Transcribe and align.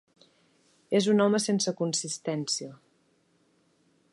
És 0.99 1.09
un 1.13 1.21
home 1.25 1.41
sense 1.45 1.73
consistència. 1.81 2.73